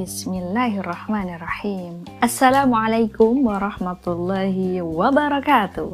[0.00, 2.08] Bismillahirrahmanirrahim.
[2.24, 5.92] Assalamualaikum warahmatullahi wabarakatuh.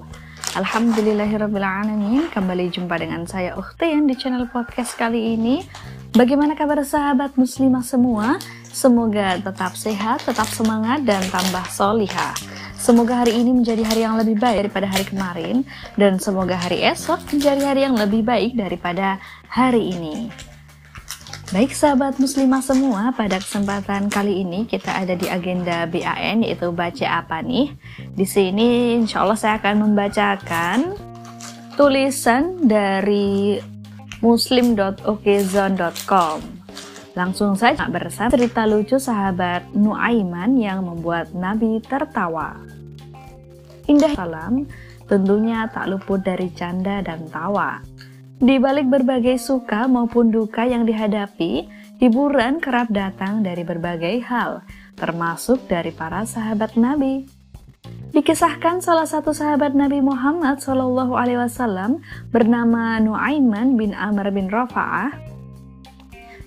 [0.55, 2.31] Alhamdulillahirrahmanirrahim.
[2.31, 5.67] Kembali jumpa dengan saya Ukhtin di channel podcast kali ini.
[6.15, 8.39] Bagaimana kabar sahabat muslimah semua?
[8.71, 12.39] Semoga tetap sehat, tetap semangat, dan tambah solihah.
[12.79, 15.67] Semoga hari ini menjadi hari yang lebih baik daripada hari kemarin,
[15.99, 19.19] dan semoga hari esok menjadi hari yang lebih baik daripada
[19.51, 20.31] hari ini.
[21.55, 27.23] Baik sahabat muslimah semua, pada kesempatan kali ini kita ada di agenda BAN yaitu baca
[27.23, 27.71] apa nih?
[28.19, 30.99] Di sini insya Allah saya akan membacakan
[31.79, 33.63] tulisan dari
[34.27, 36.39] muslim.okezone.com.
[37.15, 42.59] Langsung saja bersama cerita lucu sahabat Nuaiman yang membuat Nabi tertawa.
[43.87, 44.67] Indah salam
[45.07, 47.79] tentunya tak luput dari canda dan tawa.
[48.37, 51.73] Di balik berbagai suka maupun duka yang dihadapi,
[52.05, 54.61] hiburan kerap datang dari berbagai hal,
[54.93, 57.25] termasuk dari para sahabat Nabi.
[58.13, 65.17] Dikisahkan salah satu sahabat Nabi Muhammad Shallallahu Alaihi Wasallam bernama Nuaiman bin Amr bin Rafa'ah.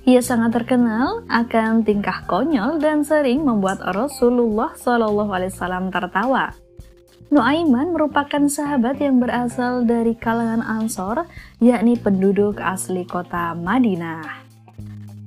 [0.05, 6.53] Ia sangat terkenal akan tingkah konyol dan sering membuat Rasulullah Shallallahu Alaihi Wasallam tertawa.
[7.29, 11.29] Nuaiman merupakan sahabat yang berasal dari kalangan Ansor,
[11.61, 14.25] yakni penduduk asli kota Madinah.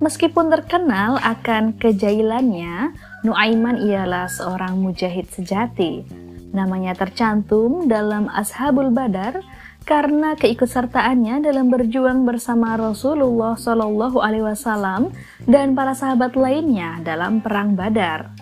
[0.03, 2.91] Meskipun terkenal akan kejailannya,
[3.23, 6.03] Nuaiman ialah seorang mujahid sejati.
[6.51, 9.39] Namanya tercantum dalam Ashabul Badar
[9.87, 15.15] karena keikutsertaannya dalam berjuang bersama Rasulullah Wasallam
[15.47, 18.42] dan para sahabat lainnya dalam perang Badar.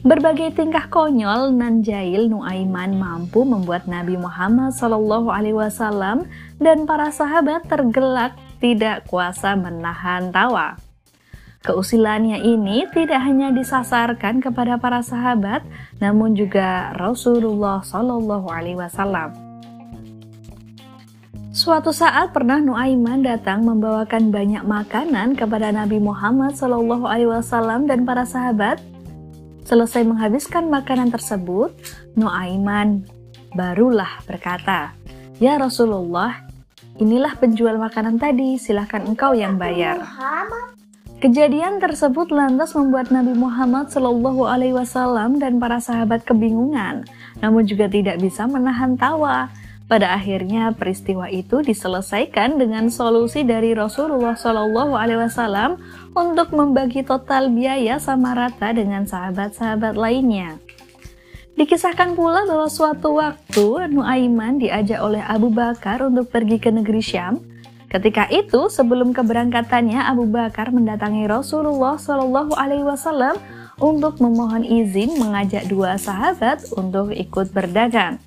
[0.00, 6.24] Berbagai tingkah konyol nan jahil Nuaiman mampu membuat Nabi Muhammad Shallallahu Alaihi Wasallam
[6.56, 8.32] dan para sahabat tergelak
[8.64, 10.80] tidak kuasa menahan tawa.
[11.60, 15.60] Keusilannya ini tidak hanya disasarkan kepada para sahabat,
[16.00, 19.36] namun juga Rasulullah Shallallahu Alaihi Wasallam.
[21.52, 28.08] Suatu saat pernah Nuaiman datang membawakan banyak makanan kepada Nabi Muhammad Shallallahu Alaihi Wasallam dan
[28.08, 28.80] para sahabat
[29.70, 31.70] Selesai menghabiskan makanan tersebut,
[32.18, 33.06] Nuaiman
[33.54, 34.98] barulah berkata,
[35.38, 36.42] Ya Rasulullah,
[36.98, 40.02] inilah penjual makanan tadi, silahkan engkau yang bayar.
[41.22, 47.06] Kejadian tersebut lantas membuat Nabi Muhammad Shallallahu Alaihi Wasallam dan para sahabat kebingungan,
[47.38, 49.54] namun juga tidak bisa menahan tawa.
[49.86, 55.78] Pada akhirnya peristiwa itu diselesaikan dengan solusi dari Rasulullah Shallallahu Alaihi Wasallam
[56.14, 60.58] untuk membagi total biaya sama rata dengan sahabat-sahabat lainnya.
[61.54, 67.36] Dikisahkan pula bahwa suatu waktu Nuaiman diajak oleh Abu Bakar untuk pergi ke negeri Syam.
[67.90, 73.34] Ketika itu, sebelum keberangkatannya, Abu Bakar mendatangi Rasulullah Shallallahu Alaihi Wasallam
[73.82, 78.22] untuk memohon izin mengajak dua sahabat untuk ikut berdagang.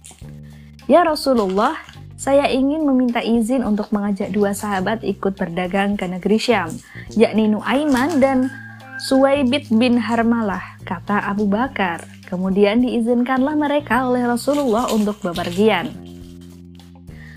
[0.85, 1.79] Ya Rasulullah,
[2.23, 6.72] saya ingin meminta izin untuk mengajak dua sahabat ikut berdagang ke negeri Syam,
[7.19, 8.47] yakni Nuaiman dan
[9.03, 12.07] Suwaibit bin Harmalah, kata Abu Bakar.
[12.31, 15.91] Kemudian diizinkanlah mereka oleh Rasulullah untuk bepergian.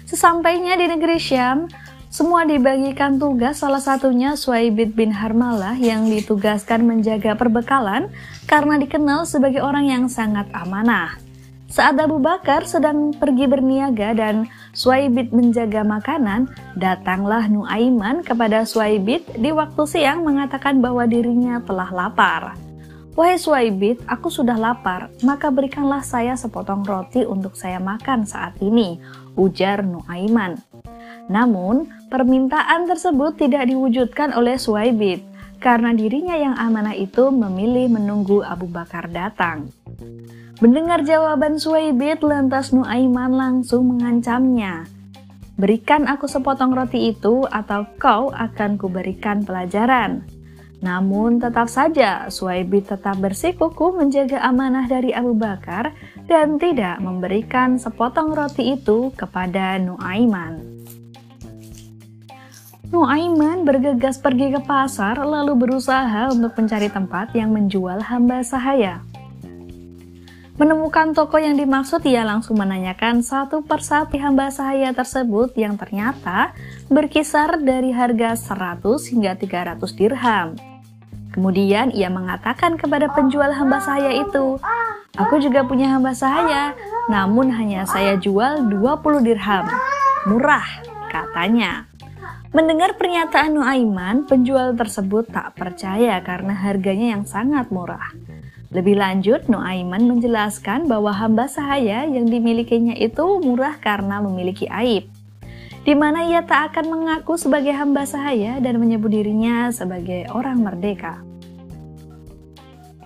[0.06, 1.66] Sesampainya di negeri Syam,
[2.06, 8.06] semua dibagikan tugas salah satunya Suwaibit bin Harmalah yang ditugaskan menjaga perbekalan
[8.46, 11.25] karena dikenal sebagai orang yang sangat amanah.
[11.76, 19.52] Saat Abu Bakar sedang pergi berniaga dan Suaibit menjaga makanan, datanglah Nuaiman kepada Suaibit di
[19.52, 22.56] waktu siang mengatakan bahwa dirinya telah lapar.
[23.12, 28.96] Wahai Suaibit, aku sudah lapar, maka berikanlah saya sepotong roti untuk saya makan saat ini,
[29.36, 30.56] ujar Nuaiman.
[31.28, 35.20] Namun, permintaan tersebut tidak diwujudkan oleh Suaibit,
[35.60, 39.68] karena dirinya yang amanah itu memilih menunggu Abu Bakar datang.
[40.56, 44.88] Mendengar jawaban Suwaibit, lantas Nuaiman langsung mengancamnya.
[45.60, 50.24] Berikan aku sepotong roti itu atau kau akan kuberikan pelajaran.
[50.80, 55.92] Namun tetap saja Suwaibit tetap bersikuku menjaga amanah dari Abu Bakar
[56.24, 60.60] dan tidak memberikan sepotong roti itu kepada Nuaiman.
[62.88, 69.04] Nuaiman bergegas pergi ke pasar lalu berusaha untuk mencari tempat yang menjual hamba sahaya.
[70.56, 76.56] Menemukan toko yang dimaksud, ia langsung menanyakan satu persatu hamba sahaya tersebut yang ternyata
[76.88, 78.80] berkisar dari harga 100
[79.12, 80.56] hingga 300 dirham.
[81.36, 84.56] Kemudian ia mengatakan kepada penjual hamba sahaya itu,
[85.16, 86.76] Aku juga punya hamba sahaya,
[87.08, 89.64] namun hanya saya jual 20 dirham.
[90.28, 91.88] Murah, katanya.
[92.52, 98.12] Mendengar pernyataan Nuaiman, penjual tersebut tak percaya karena harganya yang sangat murah.
[98.74, 105.06] Lebih lanjut, Nuaiman menjelaskan bahwa hamba sahaya yang dimilikinya itu murah karena memiliki aib,
[105.86, 111.22] di mana ia tak akan mengaku sebagai hamba sahaya dan menyebut dirinya sebagai orang merdeka.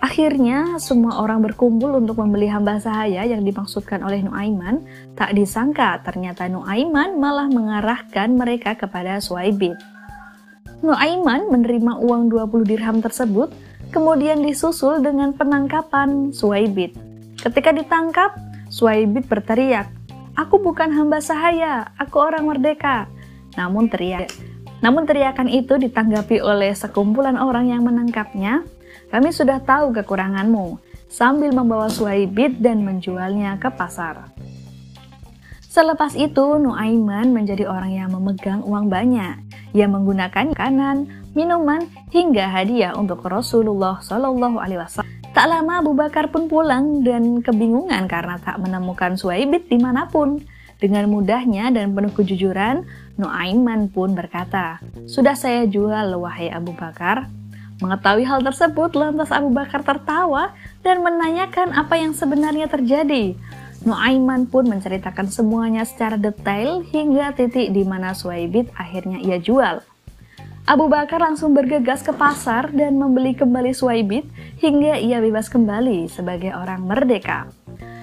[0.01, 4.81] Akhirnya, semua orang berkumpul untuk membeli hamba sahaya yang dimaksudkan oleh Nuaiman.
[5.13, 9.77] Tak disangka, ternyata Nuaiman malah mengarahkan mereka kepada Suaibit.
[10.81, 13.53] Nuaiman menerima uang 20 dirham tersebut,
[13.91, 16.95] kemudian disusul dengan penangkapan Suaibit.
[17.37, 18.33] Ketika ditangkap,
[18.71, 19.91] Suaibit berteriak,
[20.39, 23.11] Aku bukan hamba sahaya, aku orang merdeka.
[23.59, 24.31] Namun teriak,
[24.79, 28.63] namun teriakan itu ditanggapi oleh sekumpulan orang yang menangkapnya
[29.11, 30.79] kami sudah tahu kekuranganmu,
[31.11, 34.31] sambil membawa Suhaibit dan menjualnya ke pasar.
[35.67, 39.35] Selepas itu, Nuaiman menjadi orang yang memegang uang banyak.
[39.75, 45.09] Ia menggunakan kanan, minuman, hingga hadiah untuk Rasulullah Shallallahu Alaihi Wasallam.
[45.31, 50.43] Tak lama Abu Bakar pun pulang dan kebingungan karena tak menemukan Suhaibit di mana pun.
[50.81, 52.83] Dengan mudahnya dan penuh kejujuran,
[53.15, 57.29] Nuaiman pun berkata, Sudah saya jual, wahai Abu Bakar,
[57.81, 60.53] Mengetahui hal tersebut, lantas Abu Bakar tertawa
[60.85, 63.33] dan menanyakan apa yang sebenarnya terjadi.
[63.81, 69.81] Nuaiman pun menceritakan semuanya secara detail hingga titik di mana Suaibit akhirnya ia jual.
[70.71, 74.23] Abu Bakar langsung bergegas ke pasar dan membeli kembali Suaibit
[74.63, 77.51] hingga ia bebas kembali sebagai orang merdeka.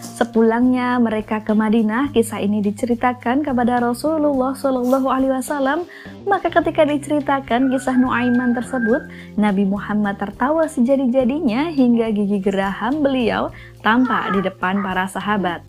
[0.04, 5.88] Sepulangnya mereka ke Madinah, kisah ini diceritakan kepada Rasulullah Shallallahu Alaihi Wasallam.
[6.28, 9.00] Maka ketika diceritakan kisah Nuaiman tersebut,
[9.40, 13.48] Nabi Muhammad tertawa sejadi-jadinya hingga gigi geraham beliau
[13.80, 15.64] tampak di depan para sahabat.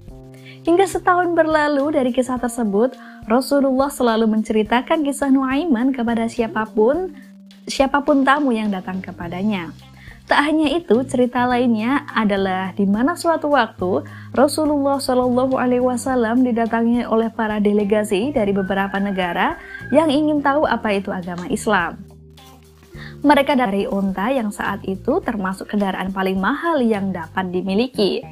[0.67, 2.91] Hingga setahun berlalu dari kisah tersebut,
[3.29, 7.13] Rasulullah selalu menceritakan kisah Nuaiman kepada siapa pun,
[7.69, 9.69] siapa pun tamu yang datang kepadanya.
[10.25, 17.05] Tak hanya itu, cerita lainnya adalah di mana suatu waktu Rasulullah Shallallahu Alaihi Wasallam didatangi
[17.05, 19.61] oleh para delegasi dari beberapa negara
[19.93, 22.01] yang ingin tahu apa itu agama Islam.
[23.21, 28.25] Mereka dari unta yang saat itu termasuk kendaraan paling mahal yang dapat dimiliki.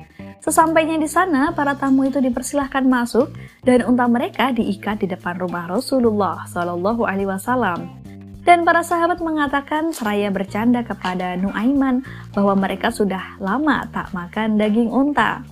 [0.47, 3.35] Sesampainya di sana, para tamu itu dipersilahkan masuk
[3.67, 7.91] dan unta mereka diikat di depan rumah Rasulullah Shallallahu Alaihi Wasallam.
[8.47, 11.99] Dan para sahabat mengatakan seraya bercanda kepada Nuaiman
[12.31, 15.43] bahwa mereka sudah lama tak makan daging unta.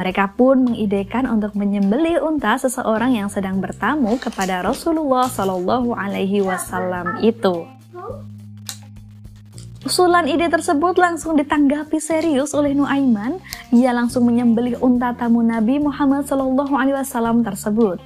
[0.00, 7.20] Mereka pun mengidekan untuk menyembelih unta seseorang yang sedang bertamu kepada Rasulullah Shallallahu Alaihi Wasallam
[7.20, 7.68] itu.
[9.84, 13.36] Usulan ide tersebut langsung ditanggapi serius oleh Nuaiman.
[13.68, 18.00] Ia langsung menyembelih unta tamu Nabi Muhammad Shallallahu Alaihi Wasallam tersebut.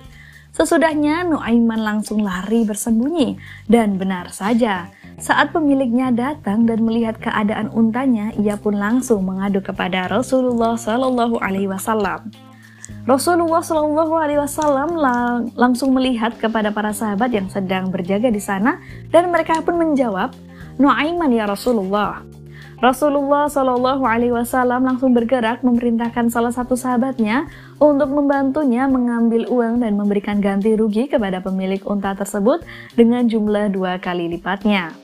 [0.51, 3.39] Sesudahnya Nuaiman langsung lari bersembunyi
[3.71, 10.07] dan benar saja saat pemiliknya datang dan melihat keadaan untanya, ia pun langsung mengadu kepada
[10.07, 12.31] Rasulullah Shallallahu Alaihi Wasallam.
[13.03, 18.79] Rasulullah Shallallahu Alaihi Wasallam lang langsung melihat kepada para sahabat yang sedang berjaga di sana
[19.11, 20.31] dan mereka pun menjawab,
[20.79, 22.23] Nuaiman ya Rasulullah.
[22.79, 27.51] Rasulullah Shallallahu Alaihi Wasallam langsung bergerak memerintahkan salah satu sahabatnya
[27.83, 32.63] untuk membantunya mengambil uang dan memberikan ganti rugi kepada pemilik unta tersebut
[32.95, 34.95] dengan jumlah dua kali lipatnya.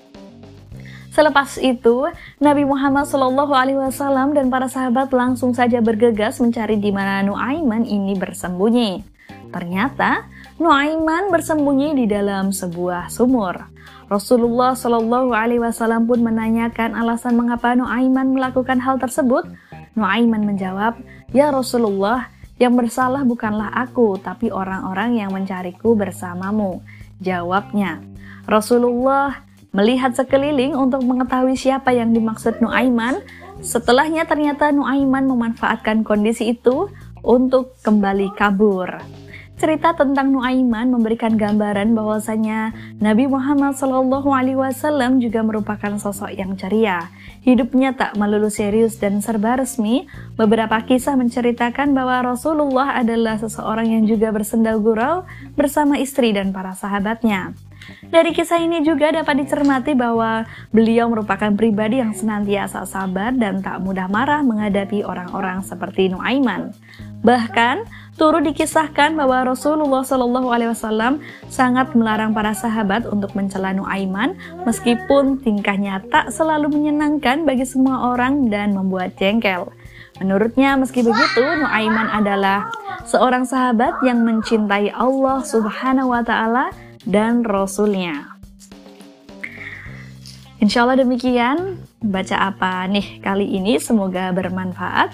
[1.10, 2.06] Selepas itu,
[2.38, 7.82] Nabi Muhammad Shallallahu Alaihi Wasallam dan para sahabat langsung saja bergegas mencari di mana Nuaiman
[7.82, 9.02] ini bersembunyi.
[9.50, 13.58] Ternyata Nuaiman bersembunyi di dalam sebuah sumur.
[14.06, 19.50] Rasulullah Shallallahu Alaihi Wasallam pun menanyakan alasan mengapa Nuaiman melakukan hal tersebut.
[19.99, 20.94] Nuaiman menjawab,
[21.34, 22.30] Ya Rasulullah,
[22.62, 26.87] yang bersalah bukanlah aku, tapi orang-orang yang mencariku bersamamu.
[27.18, 27.99] Jawabnya,
[28.46, 29.42] Rasulullah
[29.75, 33.26] melihat sekeliling untuk mengetahui siapa yang dimaksud Nuaiman.
[33.58, 36.94] Setelahnya ternyata Nuaiman memanfaatkan kondisi itu
[37.26, 39.23] untuk kembali kabur.
[39.54, 46.58] Cerita tentang Nuaiman memberikan gambaran bahwasanya Nabi Muhammad Shallallahu Alaihi Wasallam juga merupakan sosok yang
[46.58, 47.06] ceria.
[47.46, 50.11] Hidupnya tak melulu serius dan serba resmi.
[50.34, 55.23] Beberapa kisah menceritakan bahwa Rasulullah adalah seseorang yang juga bersenda gurau
[55.54, 57.54] bersama istri dan para sahabatnya.
[58.11, 63.78] Dari kisah ini juga dapat dicermati bahwa beliau merupakan pribadi yang senantiasa sabar dan tak
[63.78, 66.75] mudah marah menghadapi orang-orang seperti Nuaiman.
[67.25, 74.38] Bahkan, turut dikisahkan bahwa Rasulullah Shallallahu Alaihi Wasallam sangat melarang para sahabat untuk mencela Nuaiman,
[74.62, 79.71] meskipun tingkahnya tak selalu menyenangkan bagi semua orang dan membuat jengkel.
[80.23, 82.71] Menurutnya, meski begitu, Nuaiman adalah
[83.02, 86.71] seorang sahabat yang mencintai Allah Subhanahu wa Ta'ala
[87.02, 88.35] dan Rasulnya.
[90.62, 95.12] Insya Allah demikian baca apa nih kali ini semoga bermanfaat.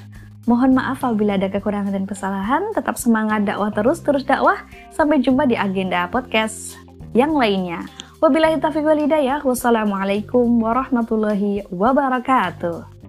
[0.51, 2.75] Mohon maaf apabila ada kekurangan dan kesalahan.
[2.75, 4.59] Tetap semangat dakwah terus terus dakwah.
[4.91, 6.75] Sampai jumpa di agenda podcast
[7.15, 7.87] yang lainnya.
[8.19, 9.47] Wabillahi taufiq wal hidayah.
[9.47, 13.00] Wassalamualaikum warahmatullahi wabarakatuh.